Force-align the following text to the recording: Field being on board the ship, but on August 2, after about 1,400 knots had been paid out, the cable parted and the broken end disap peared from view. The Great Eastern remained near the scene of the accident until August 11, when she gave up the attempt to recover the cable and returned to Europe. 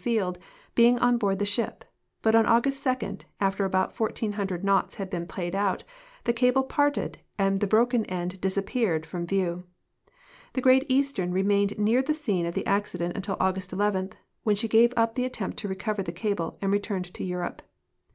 Field 0.00 0.38
being 0.74 0.98
on 0.98 1.18
board 1.18 1.38
the 1.38 1.44
ship, 1.44 1.84
but 2.22 2.34
on 2.34 2.46
August 2.46 2.82
2, 2.82 3.18
after 3.38 3.66
about 3.66 4.00
1,400 4.00 4.64
knots 4.64 4.94
had 4.94 5.10
been 5.10 5.26
paid 5.26 5.54
out, 5.54 5.84
the 6.24 6.32
cable 6.32 6.62
parted 6.62 7.18
and 7.38 7.60
the 7.60 7.66
broken 7.66 8.06
end 8.06 8.40
disap 8.40 8.64
peared 8.64 9.04
from 9.04 9.26
view. 9.26 9.64
The 10.54 10.62
Great 10.62 10.86
Eastern 10.88 11.32
remained 11.32 11.78
near 11.78 12.00
the 12.00 12.14
scene 12.14 12.46
of 12.46 12.54
the 12.54 12.64
accident 12.66 13.14
until 13.14 13.36
August 13.40 13.74
11, 13.74 14.14
when 14.42 14.56
she 14.56 14.68
gave 14.68 14.94
up 14.96 15.16
the 15.16 15.26
attempt 15.26 15.58
to 15.58 15.68
recover 15.68 16.02
the 16.02 16.12
cable 16.12 16.56
and 16.62 16.72
returned 16.72 17.12
to 17.12 17.22
Europe. 17.22 17.60